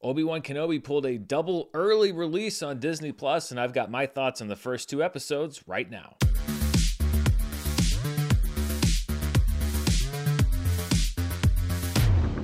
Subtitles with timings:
[0.00, 4.40] Obi-Wan Kenobi pulled a double early release on Disney Plus, and I've got my thoughts
[4.40, 6.14] on the first two episodes right now.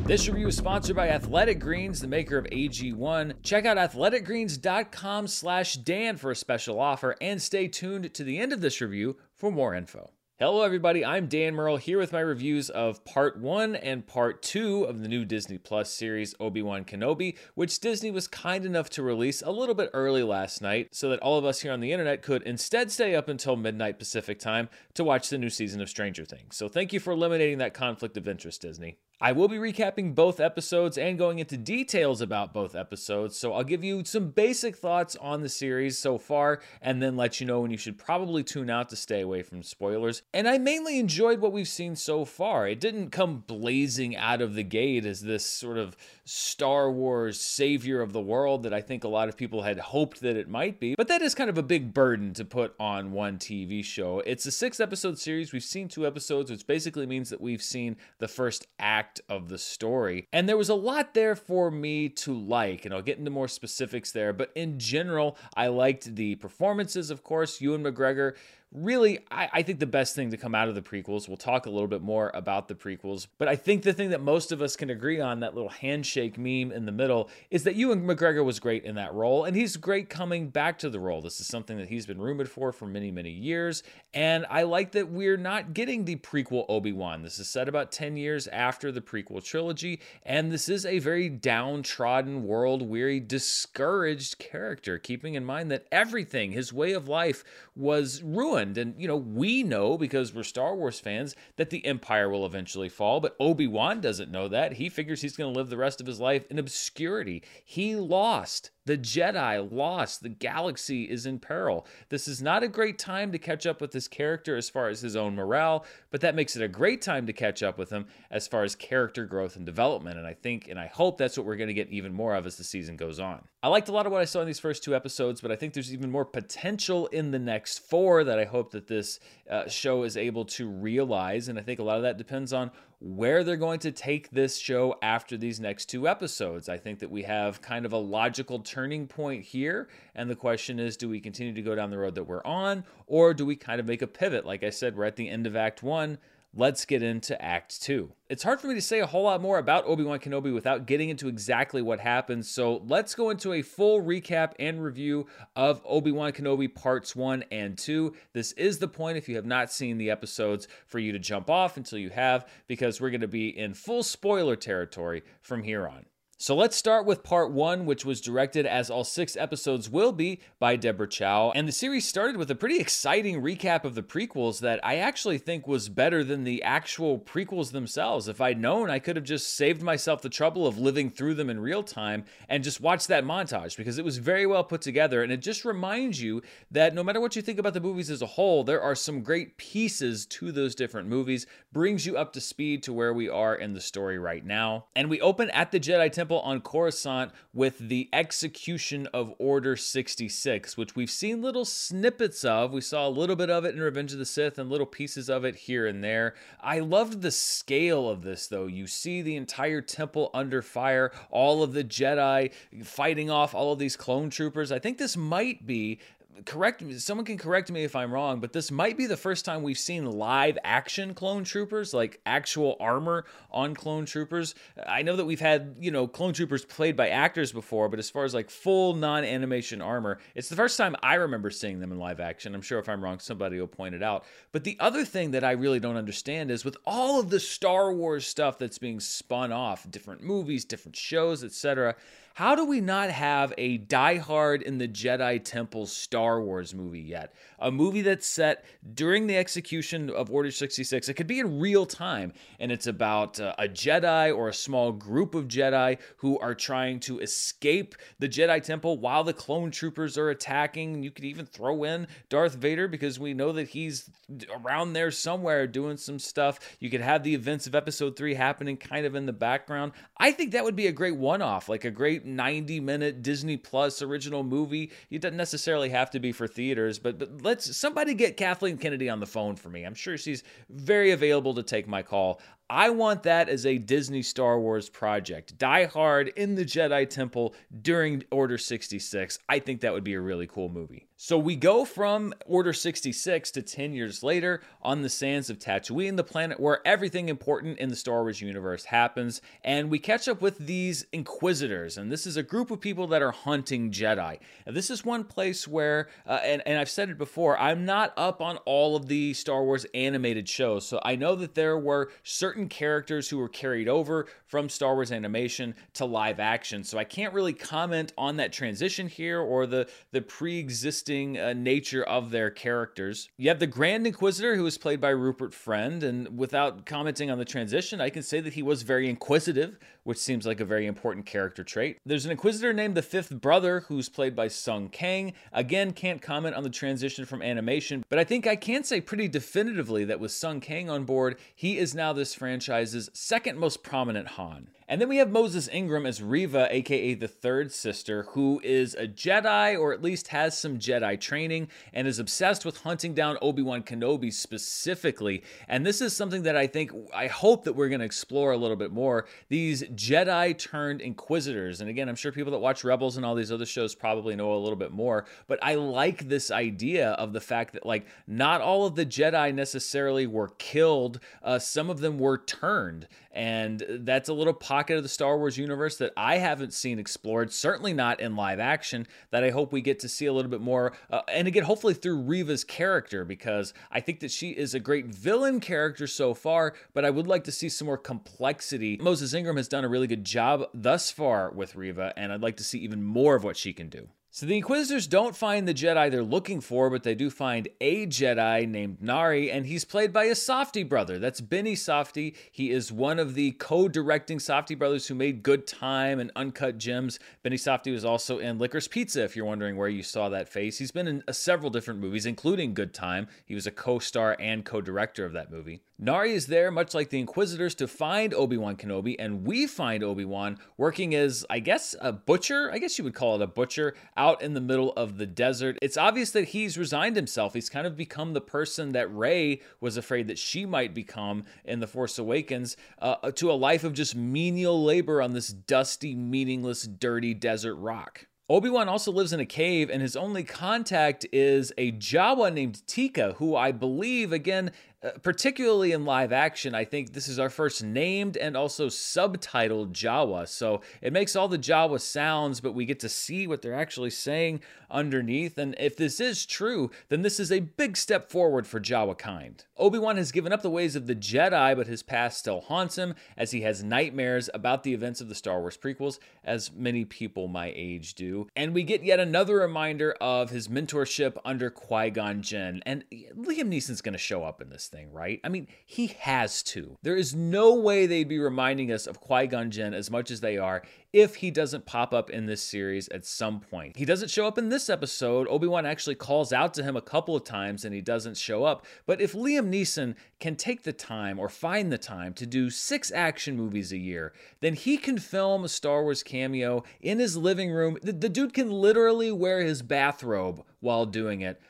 [0.05, 3.35] This review is sponsored by Athletic Greens, the maker of AG1.
[3.43, 8.53] Check out athleticgreens.com slash Dan for a special offer, and stay tuned to the end
[8.53, 10.11] of this review for more info.
[10.41, 11.05] Hello, everybody.
[11.05, 15.07] I'm Dan Murrell here with my reviews of part one and part two of the
[15.07, 19.53] new Disney Plus series Obi Wan Kenobi, which Disney was kind enough to release a
[19.53, 22.43] little bit early last night so that all of us here on the internet could
[22.43, 26.57] instead stay up until midnight Pacific time to watch the new season of Stranger Things.
[26.57, 28.99] So thank you for eliminating that conflict of interest, Disney.
[29.25, 33.65] I will be recapping both episodes and going into details about both episodes, so I'll
[33.65, 37.63] give you some basic thoughts on the series so far and then let you know
[37.63, 40.21] when you should probably tune out to stay away from spoilers.
[40.35, 42.69] And I mainly enjoyed what we've seen so far.
[42.69, 48.03] It didn't come blazing out of the gate as this sort of Star Wars savior
[48.03, 50.79] of the world that I think a lot of people had hoped that it might
[50.79, 54.21] be, but that is kind of a big burden to put on one TV show.
[54.27, 55.51] It's a six episode series.
[55.51, 59.49] We've seen two episodes, which basically means that we've seen the first act act of
[59.49, 60.29] the story.
[60.33, 63.49] And there was a lot there for me to like, and I'll get into more
[63.49, 64.33] specifics there.
[64.33, 67.61] But in general, I liked the performances, of course.
[67.61, 68.35] Ewan McGregor
[68.75, 71.67] really, I, I, think the best thing to come out of the prequels, we'll talk
[71.67, 74.61] a little bit more about the prequels, but I think the thing that most of
[74.61, 78.45] us can agree on, that little handshake meme in the middle, is that Ewan McGregor
[78.45, 81.23] was great in that role, and he's great coming back to the role.
[81.23, 84.91] This is something that he's been rumored for for many, many years, and I like
[84.93, 87.23] that we're not getting the prequel Obi-Wan.
[87.23, 91.29] This is set about 10 years after the prequel trilogy, and this is a very
[91.29, 97.45] downtrodden, world-weary, discouraged character, keeping in mind that everything, his way of life,
[97.77, 102.29] was ruined and, you know, we know because we're Star Wars fans that the Empire
[102.29, 104.75] will eventually fall, but Obi Wan doesn't know that.
[104.75, 107.43] He figures he's going to live the rest of his life in obscurity.
[107.65, 108.71] He lost.
[108.87, 110.23] The Jedi lost.
[110.23, 111.87] The galaxy is in peril.
[112.11, 115.01] This is not a great time to catch up with this character as far as
[115.01, 118.07] his own morale, but that makes it a great time to catch up with him
[118.31, 120.19] as far as character growth and development.
[120.19, 122.47] And I think and I hope that's what we're going to get even more of
[122.47, 123.43] as the season goes on.
[123.63, 125.57] I liked a lot of what I saw in these first two episodes, but I
[125.57, 129.19] think there's even more potential in the next four that I hope that this
[129.49, 131.49] uh, show is able to realize.
[131.49, 132.71] And I think a lot of that depends on
[133.05, 136.71] where they're going to take this show after these next two episodes.
[136.71, 139.89] I think that we have kind of a logical turning point here.
[140.15, 142.85] And the question is do we continue to go down the road that we're on,
[143.07, 144.47] or do we kind of make a pivot?
[144.47, 146.17] Like I said, we're at the end of Act One
[146.55, 148.13] let's get into Act 2.
[148.29, 150.87] It's hard for me to say a whole lot more about Obi Wan Kenobi without
[150.87, 155.27] getting into exactly what happens, so let's go into a full recap and review
[155.57, 158.15] of Obi Wan Kenobi Parts 1 and 2.
[158.33, 161.51] This is the point, if you have not seen the episodes, for you to jump
[161.51, 165.87] off until you have, because we're going to be in full spoiler territory from here
[165.87, 166.07] on.
[166.37, 170.41] So let's start with part one, which was directed, as all six episodes will be,
[170.59, 171.53] by Deborah Chow.
[171.55, 175.39] And the series started with a pretty exciting recap of the prequels that I actually
[175.39, 178.27] think was better than the actual prequels themselves.
[178.27, 181.49] If I'd known, I could have just saved myself the trouble of living through them
[181.49, 185.23] in real time and just watched that montage because it was very well put together.
[185.23, 186.43] And it just reminds you
[186.73, 189.23] that no matter what you think about the movies as a whole, there are some
[189.23, 193.55] great pieces to those different movies, brings you up to speed to where we are
[193.55, 194.87] in the story right now.
[194.97, 199.77] And we open at the Jedi Temple Temple on Coruscant with the execution of Order
[199.77, 202.73] 66, which we've seen little snippets of.
[202.73, 205.29] We saw a little bit of it in Revenge of the Sith and little pieces
[205.29, 206.35] of it here and there.
[206.63, 208.67] I loved the scale of this, though.
[208.67, 213.79] You see the entire temple under fire, all of the Jedi fighting off all of
[213.79, 214.73] these clone troopers.
[214.73, 215.99] I think this might be
[216.45, 219.45] correct me someone can correct me if i'm wrong but this might be the first
[219.45, 224.55] time we've seen live action clone troopers like actual armor on clone troopers.
[224.87, 228.11] I know that we've had you know clone troopers played by actors before but as
[228.11, 231.99] far as like full non-animation armor it's the first time i remember seeing them in
[231.99, 232.55] live action.
[232.55, 234.25] I'm sure if i'm wrong somebody will point it out.
[234.51, 237.93] But the other thing that i really don't understand is with all of the star
[237.93, 241.95] wars stuff that's being spun off different movies different shows etc
[242.35, 247.01] how do we not have a Die Hard in the Jedi Temple Star Wars movie
[247.01, 247.33] yet?
[247.65, 248.63] A movie that's set
[248.93, 251.09] during the execution of Order 66.
[251.09, 254.93] It could be in real time, and it's about uh, a Jedi or a small
[254.93, 260.19] group of Jedi who are trying to escape the Jedi Temple while the clone troopers
[260.19, 261.03] are attacking.
[261.03, 264.11] You could even throw in Darth Vader because we know that he's
[264.55, 266.77] around there somewhere doing some stuff.
[266.81, 269.93] You could have the events of Episode 3 happening kind of in the background.
[270.19, 273.57] I think that would be a great one off, like a great 90 minute Disney
[273.57, 274.93] Plus original movie.
[275.11, 279.09] It doesn't necessarily have to be for theaters, but, but let's somebody get Kathleen Kennedy
[279.09, 279.85] on the phone for me.
[279.85, 282.41] I'm sure she's very available to take my call.
[282.71, 285.59] I want that as a Disney Star Wars project.
[285.59, 289.39] Die Hard in the Jedi Temple during Order 66.
[289.51, 291.07] I think that would be a really cool movie.
[291.17, 296.17] So we go from Order 66 to 10 years later on the sands of Tatooine,
[296.17, 300.43] the planet where everything important in the Star Wars universe happens, and we catch up
[300.43, 301.97] with these Inquisitors.
[301.97, 304.39] And this is a group of people that are hunting Jedi.
[304.67, 308.13] Now, this is one place where, uh, and, and I've said it before, I'm not
[308.17, 310.87] up on all of the Star Wars animated shows.
[310.87, 315.13] So I know that there were certain characters who were carried over from Star Wars
[315.13, 316.85] animation to live action.
[316.85, 321.53] So I can't really comment on that transition here or the, the pre existing uh,
[321.53, 323.29] nature of their characters.
[323.37, 327.39] You have the Grand Inquisitor, who was played by Rupert Friend, and without commenting on
[327.39, 330.87] the transition, I can say that he was very inquisitive, which seems like a very
[330.87, 331.99] important character trait.
[332.07, 335.33] There's an Inquisitor named the Fifth Brother, who's played by Sung Kang.
[335.53, 339.29] Again, can't comment on the transition from animation, but I think I can say pretty
[339.29, 344.29] definitively that with Sung Kang on board, he is now this franchise's second most prominent
[344.29, 344.69] Han.
[344.87, 349.09] And then we have Moses Ingram as Reva, aka the third sister, who is a
[349.09, 353.63] Jedi or at least has some Jedi training and is obsessed with hunting down Obi
[353.63, 355.43] Wan Kenobi specifically.
[355.69, 358.59] And this is something that I think, I hope that we're going to explore a
[358.59, 359.27] little bit more.
[359.49, 361.81] These Jedi turned Inquisitors.
[361.81, 364.53] And again, I'm sure people that watch Rebels and all these other shows probably know
[364.53, 368.61] a little bit more, but I like this idea of the fact that, like, not
[368.61, 373.09] all of the Jedi necessarily were killed, uh, some of them were turned.
[373.35, 377.53] And that's a little pocket of the Star Wars universe that I haven't seen explored,
[377.53, 380.61] certainly not in live action, that I hope we get to see a little bit
[380.61, 380.93] more.
[381.11, 385.07] Uh, and again, hopefully through Reva's character, because I think that she is a great
[385.07, 388.99] villain character so far, but I would like to see some more complexity.
[389.03, 392.57] Moses Ingram has done a really good job thus far with Reva, and I'd like
[392.59, 394.09] to see even more of what she can do.
[394.37, 398.05] So the Inquisitors don't find the Jedi they're looking for, but they do find a
[398.09, 401.21] Jedi named Nari, and he's played by a Safdie brother.
[401.21, 402.35] That's Benny Safdie.
[402.51, 407.21] He is one of the co-directing Safdie brothers who made Good Time and Uncut Gems.
[407.45, 410.79] Benny Safdie was also in Licorice Pizza, if you're wondering where you saw that face.
[410.79, 413.29] He's been in uh, several different movies, including Good Time.
[413.45, 415.81] He was a co-star and co-director of that movie.
[415.97, 420.59] Nari is there, much like the Inquisitors, to find Obi-Wan Kenobi, and we find Obi-Wan
[420.77, 422.69] working as, I guess, a butcher.
[422.73, 425.79] I guess you would call it a butcher out in the middle of the desert.
[425.81, 427.55] It's obvious that he's resigned himself.
[427.55, 431.79] He's kind of become the person that Rey was afraid that she might become in
[431.79, 436.83] The Force Awakens uh, to a life of just menial labor on this dusty, meaningless,
[436.83, 438.27] dirty desert rock.
[438.51, 443.37] Obi-Wan also lives in a cave, and his only contact is a Jawa named Teeka,
[443.37, 444.71] who I believe, again,
[445.05, 449.93] uh, particularly in live action, I think this is our first named and also subtitled
[449.93, 450.49] Jawa.
[450.49, 454.11] So it makes all the Jawa sounds, but we get to see what they're actually
[454.11, 454.61] saying
[454.91, 455.59] underneath.
[455.59, 459.63] And if this is true, then this is a big step forward for Jawa kind.
[459.77, 462.97] Obi Wan has given up the ways of the Jedi, but his past still haunts
[462.97, 467.05] him as he has nightmares about the events of the Star Wars prequels, as many
[467.05, 468.34] people my age do.
[468.57, 472.83] And we get yet another reminder of his mentorship under Qui Gon Jinn.
[472.85, 475.41] And Liam Neeson's going to show up in this thing, right?
[475.45, 476.97] I mean, he has to.
[477.03, 480.41] There is no way they'd be reminding us of Qui Gon Jinn as much as
[480.41, 480.83] they are
[481.15, 483.97] if he doesn't pop up in this series at some point.
[483.97, 485.47] He doesn't show up in this episode.
[485.49, 488.65] Obi Wan actually calls out to him a couple of times and he doesn't show
[488.65, 488.85] up.
[489.07, 493.13] But if Liam Neeson can take the time or find the time to do six
[493.13, 497.71] action movies a year, then he can film a Star Wars cameo in his living
[497.71, 497.97] room.
[498.03, 501.61] The, the dude can literally wear his bathrobe while doing it.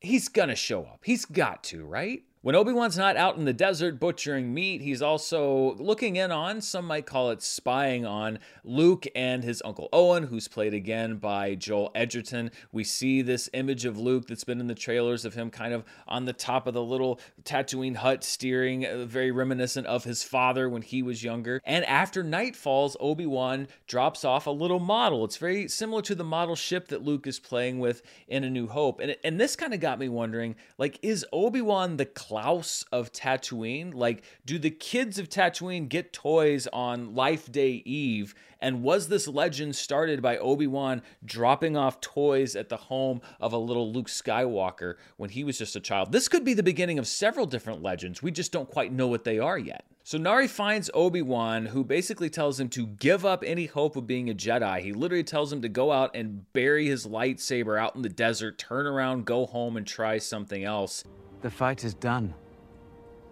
[0.00, 1.02] He's gonna show up.
[1.04, 2.24] He's got to, right?
[2.48, 6.86] When Obi-Wan's not out in the desert butchering meat, he's also looking in on, some
[6.86, 11.90] might call it spying on, Luke and his Uncle Owen, who's played again by Joel
[11.94, 12.50] Edgerton.
[12.72, 15.84] We see this image of Luke that's been in the trailers of him kind of
[16.06, 20.70] on the top of the little Tatooine hut steering, uh, very reminiscent of his father
[20.70, 21.60] when he was younger.
[21.66, 25.22] And after night falls, Obi-Wan drops off a little model.
[25.26, 28.68] It's very similar to the model ship that Luke is playing with in A New
[28.68, 29.00] Hope.
[29.00, 32.06] And, and this kind of got me wondering, like, is Obi-Wan the
[32.38, 33.92] Klaus of Tatooine?
[33.92, 38.32] Like, do the kids of Tatooine get toys on Life Day Eve?
[38.60, 43.52] And was this legend started by Obi Wan dropping off toys at the home of
[43.52, 46.12] a little Luke Skywalker when he was just a child?
[46.12, 48.22] This could be the beginning of several different legends.
[48.22, 49.84] We just don't quite know what they are yet.
[50.04, 54.06] So Nari finds Obi Wan, who basically tells him to give up any hope of
[54.06, 54.80] being a Jedi.
[54.80, 58.58] He literally tells him to go out and bury his lightsaber out in the desert,
[58.58, 61.02] turn around, go home, and try something else.
[61.40, 62.34] The fight is done.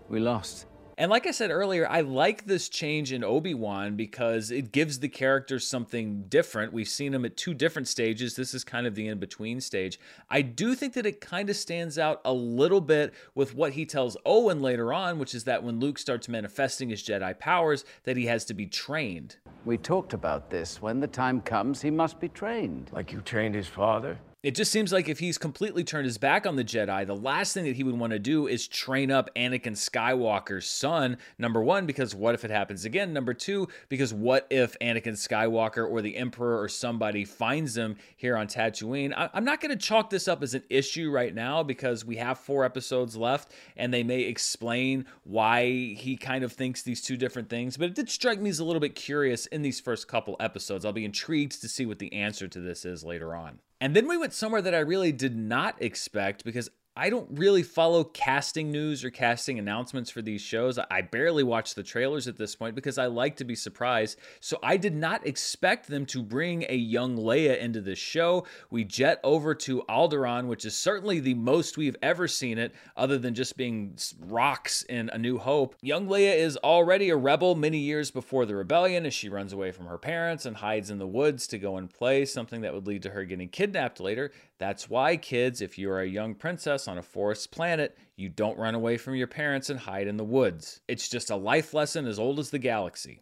[0.09, 0.67] We lost.
[0.99, 5.11] And like I said earlier, I like this change in Obi-Wan because it gives the
[5.11, 6.73] character something different.
[6.73, 8.35] We've seen him at two different stages.
[8.35, 10.01] This is kind of the in-between stage.
[10.31, 13.85] I do think that it kind of stands out a little bit with what he
[13.85, 18.17] tells Owen later on, which is that when Luke starts manifesting his Jedi powers, that
[18.17, 19.37] he has to be trained.
[19.67, 20.81] We talked about this.
[20.81, 22.89] When the time comes, he must be trained.
[22.95, 24.17] Like you trained his father?
[24.47, 27.53] It just seems like if he's completely turned his back on the Jedi, the last
[27.53, 31.17] thing that he would want to do is train up Anakin Skywalker's son.
[31.37, 33.13] Number one, because what if it happens again?
[33.13, 38.37] Number two, because what if Anakin Skywalker or the Emperor or somebody finds him here
[38.37, 39.13] on Tatooine?
[39.35, 42.39] I'm not going to chalk this up as an issue right now because we have
[42.39, 47.51] four episodes left and they may explain why he kind of thinks these two different
[47.51, 47.77] things.
[47.77, 50.85] But it did strike me as a little bit curious in these first couple episodes.
[50.85, 53.59] I'll be intrigued to see what the answer to this is later on.
[53.81, 57.63] And then we went somewhere that I really did not expect because I don't really
[57.63, 60.79] follow casting news or casting announcements for these shows.
[60.79, 64.19] I barely watch the trailers at this point because I like to be surprised.
[64.41, 68.47] So I did not expect them to bring a young Leia into this show.
[68.71, 73.19] We jet over to Alderaan, which is certainly the most we've ever seen it, other
[73.19, 75.77] than just being rocks in A New Hope.
[75.83, 79.71] Young Leia is already a rebel many years before the rebellion as she runs away
[79.71, 82.87] from her parents and hides in the woods to go and play, something that would
[82.87, 84.33] lead to her getting kidnapped later.
[84.59, 88.59] That's why, kids, if you are a young princess on a forest planet, you don't
[88.59, 90.81] run away from your parents and hide in the woods.
[90.89, 93.21] It's just a life lesson as old as the galaxy.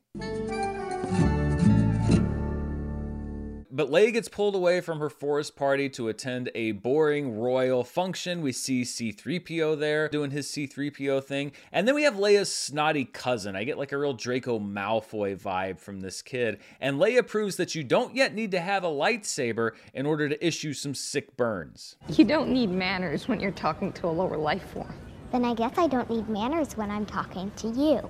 [3.75, 8.41] But Leia gets pulled away from her forest party to attend a boring royal function.
[8.41, 11.51] We see C3PO there doing his C3PO thing.
[11.73, 13.57] And then we have Leia's snotty cousin.
[13.57, 16.61] I get like a real Draco Malfoy vibe from this kid.
[16.81, 20.47] And Leia proves that you don't yet need to have a lightsaber in order to
[20.47, 21.97] issue some sick burns.
[22.11, 24.95] You don't need manners when you're talking to a lower life form.
[25.33, 28.09] Then I guess I don't need manners when I'm talking to you.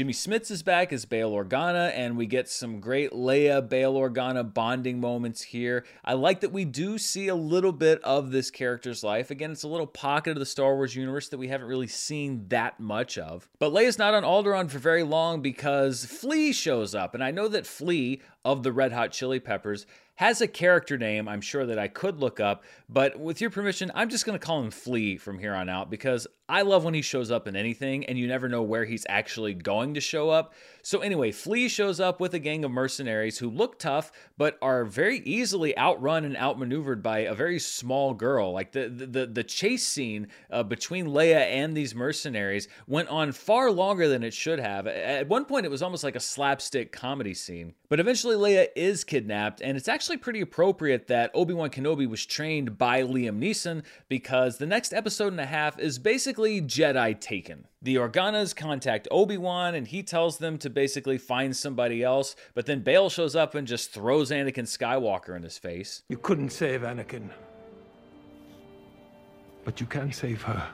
[0.00, 4.54] Jimmy Smits is back as Bail Organa, and we get some great Leia Bail Organa
[4.54, 5.84] bonding moments here.
[6.02, 9.30] I like that we do see a little bit of this character's life.
[9.30, 12.46] Again, it's a little pocket of the Star Wars universe that we haven't really seen
[12.48, 13.46] that much of.
[13.58, 17.48] But Leia's not on Alderaan for very long because Flea shows up, and I know
[17.48, 19.84] that Flea of the Red Hot Chili Peppers
[20.20, 23.90] has a character name I'm sure that I could look up, but with your permission,
[23.94, 26.92] I'm just going to call him Flea from here on out because I love when
[26.92, 30.28] he shows up in anything and you never know where he's actually going to show
[30.28, 30.52] up.
[30.82, 34.84] So, anyway, Flea shows up with a gang of mercenaries who look tough but are
[34.84, 38.52] very easily outrun and outmaneuvered by a very small girl.
[38.52, 43.70] Like the, the, the chase scene uh, between Leia and these mercenaries went on far
[43.70, 44.86] longer than it should have.
[44.86, 47.72] At one point, it was almost like a slapstick comedy scene.
[47.90, 52.24] But eventually, Leia is kidnapped, and it's actually pretty appropriate that Obi Wan Kenobi was
[52.24, 57.66] trained by Liam Neeson because the next episode and a half is basically Jedi Taken.
[57.82, 62.66] The Organas contact Obi Wan, and he tells them to basically find somebody else, but
[62.66, 66.02] then Bail shows up and just throws Anakin Skywalker in his face.
[66.08, 67.30] You couldn't save Anakin.
[69.64, 70.68] But you can save her.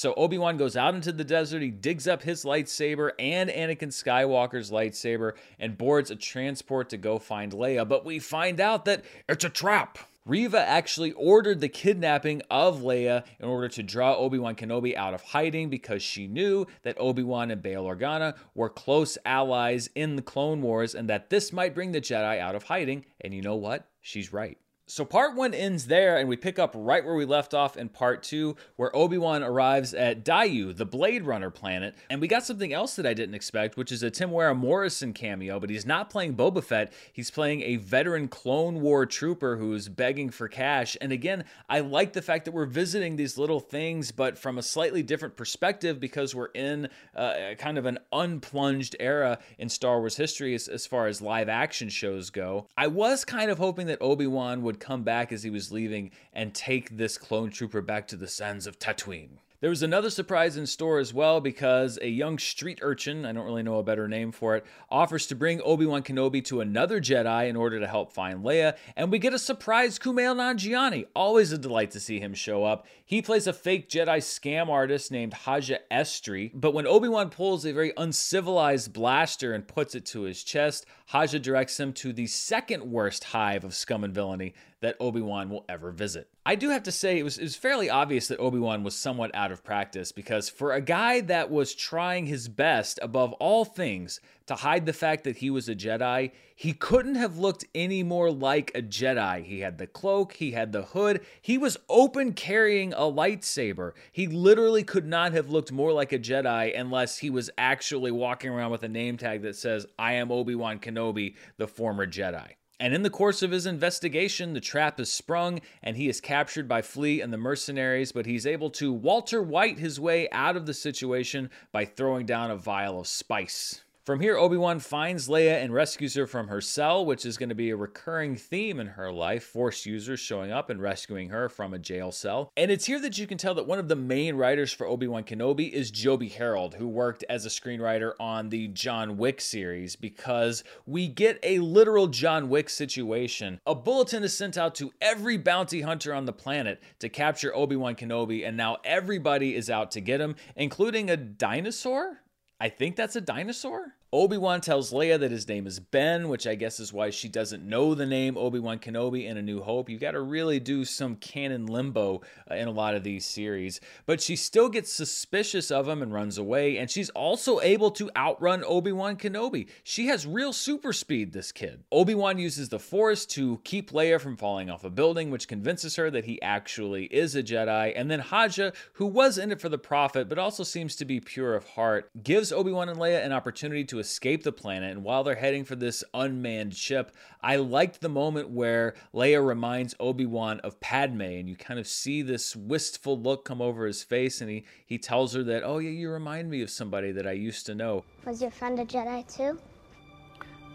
[0.00, 1.60] So Obi Wan goes out into the desert.
[1.60, 7.18] He digs up his lightsaber and Anakin Skywalker's lightsaber and boards a transport to go
[7.18, 7.86] find Leia.
[7.86, 9.98] But we find out that it's a trap.
[10.24, 15.12] Reva actually ordered the kidnapping of Leia in order to draw Obi Wan Kenobi out
[15.12, 20.16] of hiding because she knew that Obi Wan and Bail Organa were close allies in
[20.16, 23.04] the Clone Wars and that this might bring the Jedi out of hiding.
[23.20, 23.86] And you know what?
[24.00, 24.56] She's right.
[24.90, 27.88] So part one ends there, and we pick up right where we left off in
[27.88, 32.44] part two, where Obi Wan arrives at Daiyu, the Blade Runner planet, and we got
[32.44, 35.60] something else that I didn't expect, which is a Temuera Morrison cameo.
[35.60, 40.28] But he's not playing Boba Fett; he's playing a veteran Clone War trooper who's begging
[40.28, 40.96] for cash.
[41.00, 44.62] And again, I like the fact that we're visiting these little things, but from a
[44.62, 50.16] slightly different perspective because we're in uh, kind of an unplunged era in Star Wars
[50.16, 52.66] history as, as far as live action shows go.
[52.76, 56.10] I was kind of hoping that Obi Wan would come back as he was leaving
[56.32, 59.38] and take this clone trooper back to the sands of Tatooine.
[59.60, 63.44] There was another surprise in store as well because a young street urchin, I don't
[63.44, 66.98] really know a better name for it, offers to bring Obi Wan Kenobi to another
[66.98, 71.08] Jedi in order to help find Leia, and we get a surprise Kumail Nanjiani.
[71.14, 72.86] Always a delight to see him show up.
[73.04, 77.66] He plays a fake Jedi scam artist named Haja Estree, but when Obi Wan pulls
[77.66, 82.28] a very uncivilized blaster and puts it to his chest, Haja directs him to the
[82.28, 86.28] second worst hive of scum and villainy that Obi Wan will ever visit.
[86.46, 89.30] I do have to say it was it was fairly obvious that Obi-Wan was somewhat
[89.34, 94.20] out of practice because for a guy that was trying his best above all things
[94.46, 98.32] to hide the fact that he was a Jedi, he couldn't have looked any more
[98.32, 99.44] like a Jedi.
[99.44, 103.92] He had the cloak, he had the hood, he was open carrying a lightsaber.
[104.10, 108.50] He literally could not have looked more like a Jedi unless he was actually walking
[108.50, 112.54] around with a name tag that says, I am Obi Wan Kenobi, the former Jedi.
[112.80, 116.66] And in the course of his investigation, the trap is sprung and he is captured
[116.66, 120.64] by Flea and the mercenaries, but he's able to Walter White his way out of
[120.64, 123.82] the situation by throwing down a vial of spice.
[124.10, 127.50] From here, Obi Wan finds Leia and rescues her from her cell, which is going
[127.50, 131.48] to be a recurring theme in her life Force users showing up and rescuing her
[131.48, 132.50] from a jail cell.
[132.56, 135.06] And it's here that you can tell that one of the main writers for Obi
[135.06, 139.94] Wan Kenobi is Joby Harold, who worked as a screenwriter on the John Wick series,
[139.94, 143.60] because we get a literal John Wick situation.
[143.64, 147.76] A bulletin is sent out to every bounty hunter on the planet to capture Obi
[147.76, 152.22] Wan Kenobi, and now everybody is out to get him, including a dinosaur?
[152.58, 153.94] I think that's a dinosaur?
[154.12, 157.62] Obi-Wan tells Leia that his name is Ben, which I guess is why she doesn't
[157.62, 159.88] know the name Obi-Wan Kenobi in A New Hope.
[159.88, 163.80] You've got to really do some canon limbo uh, in a lot of these series.
[164.06, 168.10] But she still gets suspicious of him and runs away, and she's also able to
[168.16, 169.68] outrun Obi-Wan Kenobi.
[169.84, 171.84] She has real super speed, this kid.
[171.92, 176.10] Obi-Wan uses the Force to keep Leia from falling off a building, which convinces her
[176.10, 177.92] that he actually is a Jedi.
[177.94, 181.20] And then Haja, who was in it for the profit, but also seems to be
[181.20, 184.90] pure of heart, gives Obi-Wan and Leia an opportunity to escape the planet.
[184.90, 189.94] And while they're heading for this unmanned ship, I liked the moment where Leia reminds
[190.00, 194.02] Obi Wan of Padme, and you kind of see this wistful look come over his
[194.02, 197.26] face, and he he tells her that, "Oh yeah, you remind me of somebody that
[197.26, 199.58] I used to know." Was your friend a Jedi too?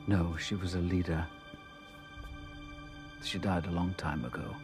[0.07, 1.25] No, she was a leader.
[3.23, 4.55] She died a long time ago.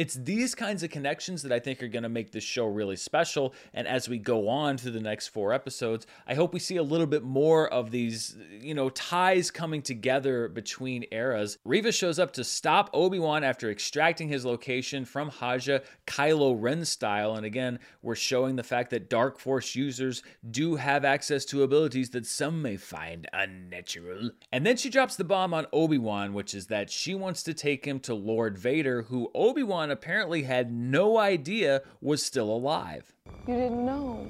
[0.00, 2.96] It's these kinds of connections that I think are going to make this show really
[2.96, 3.52] special.
[3.74, 6.82] And as we go on through the next four episodes, I hope we see a
[6.82, 11.58] little bit more of these, you know, ties coming together between eras.
[11.66, 16.86] Reva shows up to stop Obi Wan after extracting his location from Haja, Kylo Ren
[16.86, 17.34] style.
[17.34, 22.08] And again, we're showing the fact that Dark Force users do have access to abilities
[22.10, 24.30] that some may find unnatural.
[24.50, 27.52] And then she drops the bomb on Obi Wan, which is that she wants to
[27.52, 33.12] take him to Lord Vader, who Obi Wan apparently had no idea was still alive.
[33.46, 34.26] You didn't know.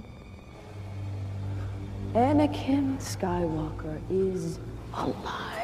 [2.14, 4.58] Anakin Skywalker is
[4.94, 5.59] alive.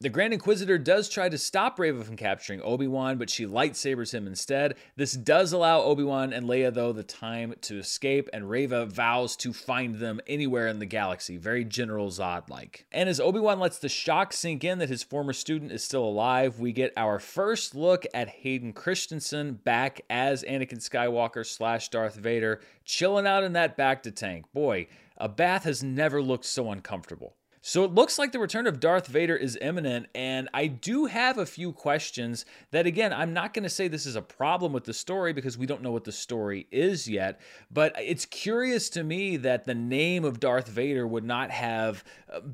[0.00, 4.14] The Grand Inquisitor does try to stop Reva from capturing Obi Wan, but she lightsabers
[4.14, 4.76] him instead.
[4.94, 9.34] This does allow Obi Wan and Leia, though, the time to escape, and Reva vows
[9.38, 11.36] to find them anywhere in the galaxy.
[11.36, 12.86] Very General Zod like.
[12.92, 16.04] And as Obi Wan lets the shock sink in that his former student is still
[16.04, 22.14] alive, we get our first look at Hayden Christensen back as Anakin Skywalker slash Darth
[22.14, 24.44] Vader, chilling out in that bacta tank.
[24.52, 27.34] Boy, a bath has never looked so uncomfortable.
[27.68, 31.36] So it looks like the return of Darth Vader is imminent, and I do have
[31.36, 34.84] a few questions that, again, I'm not going to say this is a problem with
[34.84, 39.04] the story because we don't know what the story is yet, but it's curious to
[39.04, 42.04] me that the name of Darth Vader would not have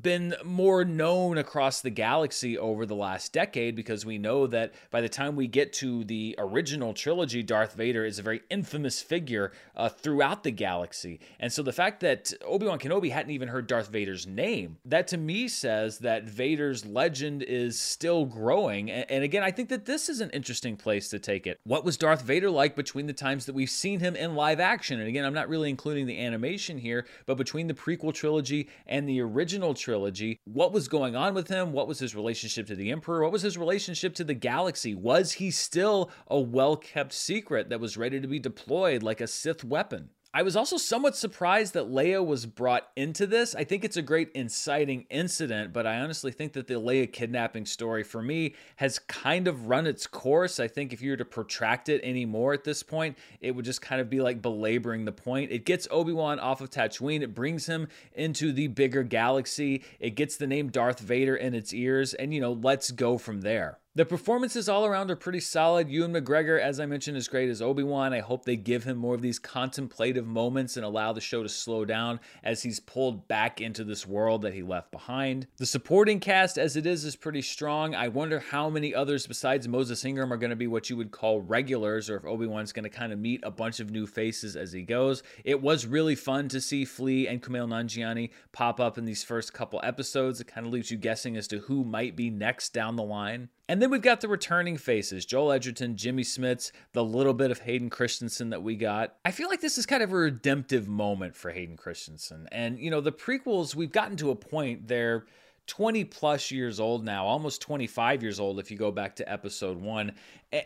[0.01, 5.01] been more known across the galaxy over the last decade because we know that by
[5.01, 9.51] the time we get to the original trilogy, Darth Vader is a very infamous figure
[9.75, 11.19] uh, throughout the galaxy.
[11.39, 15.07] And so the fact that Obi Wan Kenobi hadn't even heard Darth Vader's name, that
[15.09, 18.89] to me says that Vader's legend is still growing.
[18.91, 21.59] And again, I think that this is an interesting place to take it.
[21.63, 24.99] What was Darth Vader like between the times that we've seen him in live action?
[24.99, 29.07] And again, I'm not really including the animation here, but between the prequel trilogy and
[29.07, 31.71] the original trilogy, what was going on with him?
[31.71, 33.23] What was his relationship to the Emperor?
[33.23, 34.93] What was his relationship to the galaxy?
[34.93, 39.27] Was he still a well kept secret that was ready to be deployed like a
[39.27, 40.09] Sith weapon?
[40.35, 43.55] I was also somewhat surprised that Leia was brought into this.
[43.55, 47.65] I think it's a great inciting incident, but I honestly think that the Leia kidnapping
[47.65, 50.59] story for me has kind of run its course.
[50.59, 53.81] I think if you were to protract it anymore at this point, it would just
[53.81, 55.53] kind of be like belaboring the point.
[55.53, 60.35] It gets Obi-Wan off of Tatooine, it brings him into the bigger galaxy, it gets
[60.35, 63.79] the name Darth Vader in its ears, and you know, let's go from there.
[63.97, 65.89] The performances all around are pretty solid.
[65.89, 68.11] Ewan McGregor, as I mentioned, is great as Obi Wan.
[68.11, 71.47] I hope they give him more of these contemplative moments and allow the show to
[71.47, 75.47] slow down as he's pulled back into this world that he left behind.
[75.55, 77.95] The supporting cast, as it is, is pretty strong.
[77.95, 81.11] I wonder how many others besides Moses Ingram are going to be what you would
[81.11, 84.05] call regulars, or if Obi Wan's going to kind of meet a bunch of new
[84.05, 85.23] faces as he goes.
[85.45, 89.53] It was really fun to see Flea and Kumail Nanjiani pop up in these first
[89.53, 90.41] couple episodes.
[90.41, 93.47] It kind of leaves you guessing as to who might be next down the line.
[93.67, 97.59] And then we've got the returning faces Joel Edgerton, Jimmy Smits, the little bit of
[97.59, 99.15] Hayden Christensen that we got.
[99.25, 102.47] I feel like this is kind of a redemptive moment for Hayden Christensen.
[102.51, 105.25] And, you know, the prequels, we've gotten to a point, they're
[105.67, 109.81] 20 plus years old now, almost 25 years old if you go back to episode
[109.81, 110.11] one.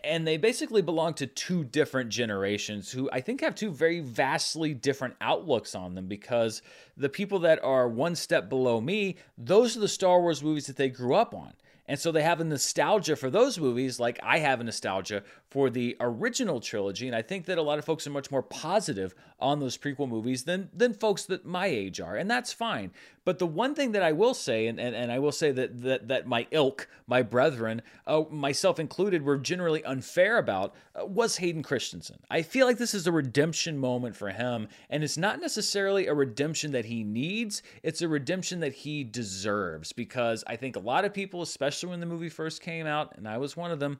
[0.04, 4.74] And they basically belong to two different generations who I think have two very vastly
[4.74, 6.62] different outlooks on them because
[6.98, 10.76] the people that are one step below me, those are the Star Wars movies that
[10.76, 11.54] they grew up on.
[11.89, 15.71] And so they have a nostalgia for those movies, like I have a nostalgia for
[15.71, 17.08] the original trilogy.
[17.08, 20.08] And I think that a lot of folks are much more positive on those prequel
[20.08, 22.15] movies than than folks that my age are.
[22.15, 22.91] And that's fine.
[23.25, 25.82] But the one thing that I will say, and, and, and I will say that,
[25.82, 31.38] that that my ilk, my brethren, uh, myself included, were generally unfair about uh, was
[31.38, 32.19] Hayden Christensen.
[32.30, 36.13] I feel like this is a redemption moment for him, and it's not necessarily a
[36.13, 41.06] redemption that he needs, it's a redemption that he deserves because I think a lot
[41.06, 44.00] of people, especially when the movie first came out, and I was one of them,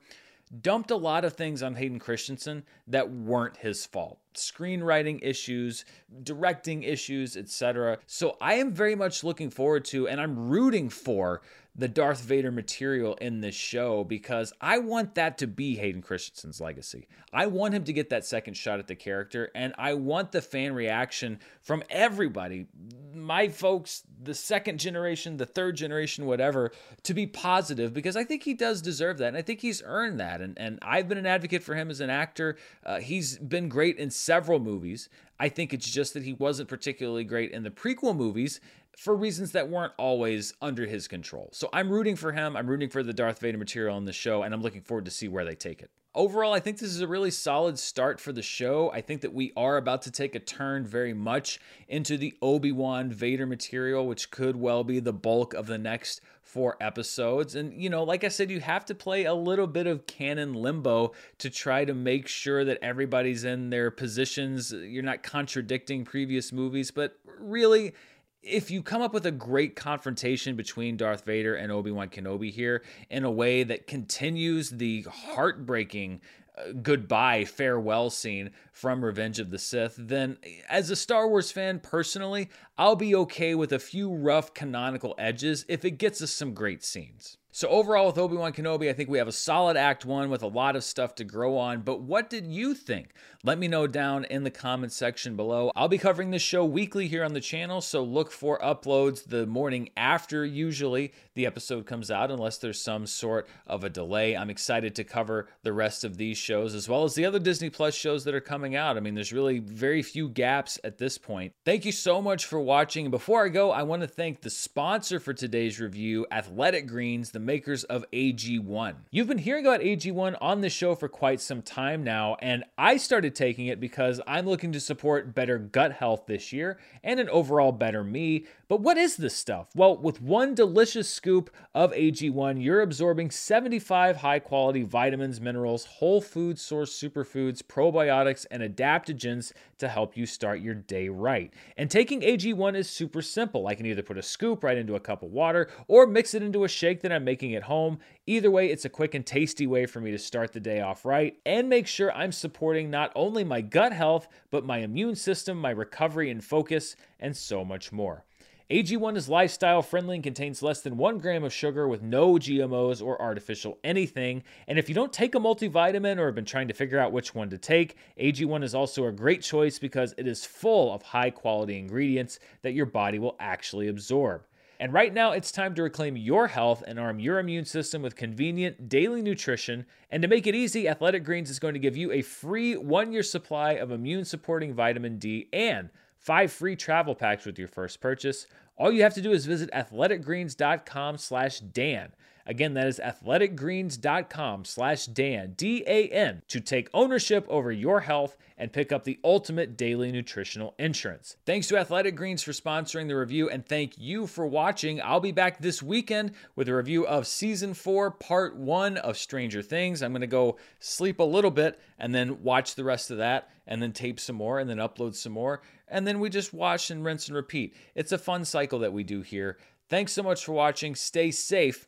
[0.62, 4.20] dumped a lot of things on Hayden Christensen that weren't his fault.
[4.34, 5.86] Screenwriting issues,
[6.24, 8.00] directing issues, etc.
[8.08, 11.42] So I am very much looking forward to and I'm rooting for
[11.80, 16.60] the Darth Vader material in this show because I want that to be Hayden Christensen's
[16.60, 17.08] legacy.
[17.32, 20.42] I want him to get that second shot at the character, and I want the
[20.42, 22.68] fan reaction from everybody,
[23.14, 28.44] my folks, the second generation, the third generation, whatever, to be positive because I think
[28.44, 30.42] he does deserve that, and I think he's earned that.
[30.42, 32.58] And, and I've been an advocate for him as an actor.
[32.86, 35.08] Uh, he's been great in several movies.
[35.40, 38.60] I think it's just that he wasn't particularly great in the prequel movies
[39.00, 41.50] for reasons that weren't always under his control.
[41.54, 42.58] So I'm rooting for him.
[42.58, 45.12] I'm rooting for the Darth Vader material in the show, and I'm looking forward to
[45.12, 45.90] see where they take it.
[46.16, 48.92] Overall, I think this is a really solid start for the show.
[48.92, 52.72] I think that we are about to take a turn very much into the Obi
[52.74, 57.56] Wan Vader material, which could well be the bulk of the next four episodes.
[57.56, 60.54] And, you know, like I said, you have to play a little bit of canon
[60.54, 64.74] limbo to try to make sure that everybody's in their positions.
[64.74, 67.94] You're not contradicting previous movies, but really,
[68.42, 72.84] if you come up with a great confrontation between Darth Vader and Obi-Wan Kenobi here
[73.10, 76.22] in a way that continues the heartbreaking
[76.58, 80.38] uh, goodbye farewell scene from Revenge of the Sith, then
[80.70, 85.66] as a Star Wars fan personally, I'll be okay with a few rough canonical edges
[85.68, 87.39] if it gets us some great scenes.
[87.52, 90.44] So, overall, with Obi Wan Kenobi, I think we have a solid Act 1 with
[90.44, 91.82] a lot of stuff to grow on.
[91.82, 93.16] But what did you think?
[93.44, 95.72] Let me know down in the comments section below.
[95.76, 99.48] I'll be covering this show weekly here on the channel, so look for uploads the
[99.48, 104.36] morning after usually the episode comes out, unless there's some sort of a delay.
[104.36, 107.70] I'm excited to cover the rest of these shows as well as the other Disney
[107.70, 108.98] Plus shows that are coming out.
[108.98, 111.54] I mean, there's really very few gaps at this point.
[111.64, 113.10] Thank you so much for watching.
[113.10, 117.40] Before I go, I want to thank the sponsor for today's review, Athletic Greens, the
[117.40, 118.96] makers of AG1.
[119.10, 122.98] You've been hearing about AG1 on the show for quite some time now, and I
[122.98, 127.30] started taking it because I'm looking to support better gut health this year and an
[127.30, 128.46] overall better me.
[128.68, 129.70] But what is this stuff?
[129.74, 131.29] Well, with one delicious scoop
[131.76, 138.64] of AG1, you're absorbing 75 high quality vitamins, minerals, whole food source superfoods, probiotics, and
[138.64, 141.54] adaptogens to help you start your day right.
[141.78, 143.68] And taking AG1 is super simple.
[143.68, 146.44] I can either put a scoop right into a cup of water or mix it
[146.44, 148.00] into a shake that I'm making at home.
[148.26, 151.06] Either way, it's a quick and tasty way for me to start the day off
[151.06, 155.60] right and make sure I'm supporting not only my gut health, but my immune system,
[155.60, 158.26] my recovery and focus, and so much more.
[158.72, 163.04] AG1 is lifestyle friendly and contains less than one gram of sugar with no GMOs
[163.04, 164.44] or artificial anything.
[164.68, 167.34] And if you don't take a multivitamin or have been trying to figure out which
[167.34, 171.32] one to take, AG1 is also a great choice because it is full of high
[171.32, 174.44] quality ingredients that your body will actually absorb.
[174.80, 178.16] And right now, it's time to reclaim your health and arm your immune system with
[178.16, 179.88] convenient daily nutrition.
[180.12, 183.12] And to make it easy, Athletic Greens is going to give you a free one
[183.12, 188.00] year supply of immune supporting vitamin D and five free travel packs with your first
[188.02, 188.46] purchase.
[188.78, 192.14] All you have to do is visit athleticgreens.com slash Dan.
[192.50, 198.92] Again, that is athleticgreens.com slash Dan, D-A-N, to take ownership over your health and pick
[198.92, 201.38] up the ultimate daily nutritional insurance.
[201.46, 205.00] Thanks to Athletic Greens for sponsoring the review, and thank you for watching.
[205.00, 209.62] I'll be back this weekend with a review of Season 4, Part 1 of Stranger
[209.62, 210.02] Things.
[210.02, 213.52] I'm going to go sleep a little bit and then watch the rest of that,
[213.68, 216.90] and then tape some more, and then upload some more, and then we just watch
[216.90, 217.76] and rinse and repeat.
[217.94, 219.60] It's a fun cycle that we do here.
[219.88, 220.96] Thanks so much for watching.
[220.96, 221.88] Stay safe